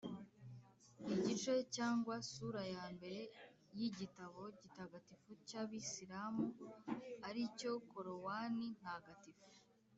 igice 1.13 1.53
cyangwa 1.75 2.15
sura 2.31 2.63
ya 2.75 2.85
mbere 2.95 3.19
y’igitabo 3.77 4.41
gitagatifu 4.61 5.29
cy’abisilamu, 5.47 6.45
ari 7.27 7.43
cyo 7.57 7.73
korowani 7.89 8.65
ntagatifu. 8.79 9.47